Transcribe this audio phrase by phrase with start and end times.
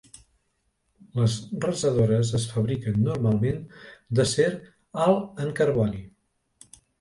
[1.17, 1.33] Les
[1.65, 3.61] rasadores es fabriquen normalment
[4.21, 4.49] d'acer
[5.05, 6.03] alt en carboni.